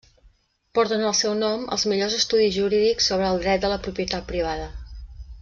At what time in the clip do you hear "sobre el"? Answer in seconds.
3.13-3.43